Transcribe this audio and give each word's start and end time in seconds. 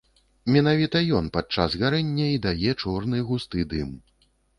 Менавіта 0.53 1.01
ён 1.19 1.27
падчас 1.35 1.75
гарэння 1.81 2.25
і 2.37 2.39
дае 2.47 2.71
чорны 2.83 3.21
густы 3.29 3.67
дым. 3.75 3.93